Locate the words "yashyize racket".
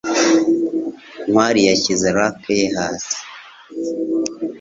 1.69-2.51